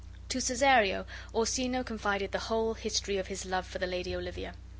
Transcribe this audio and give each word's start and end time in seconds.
To 0.29 0.41
Cesario 0.41 1.05
Orsino 1.31 1.83
confided 1.83 2.31
the 2.31 2.39
whole 2.49 2.73
history 2.73 3.19
of 3.19 3.27
his 3.27 3.45
love 3.45 3.67
for 3.67 3.77
the 3.77 3.85
lady 3.85 4.15
Olivia. 4.15 4.55